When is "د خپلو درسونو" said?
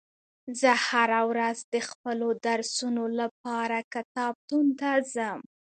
1.73-3.03